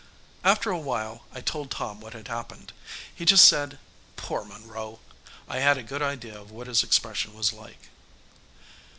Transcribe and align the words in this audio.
After 0.43 0.71
a 0.71 0.79
while, 0.79 1.25
I 1.31 1.41
told 1.41 1.69
Tom 1.69 2.01
what 2.01 2.13
had 2.13 2.27
happened. 2.27 2.73
He 3.13 3.23
just 3.23 3.47
said, 3.47 3.77
"Poor 4.15 4.43
Monroe." 4.43 4.99
I 5.47 5.59
had 5.59 5.77
a 5.77 5.83
good 5.83 6.01
idea 6.01 6.39
of 6.41 6.49
what 6.49 6.65
his 6.65 6.81
expression 6.81 7.35
was 7.35 7.53
like. 7.53 7.89